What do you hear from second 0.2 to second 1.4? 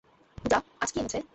পূজা, আজ কী এনেছে?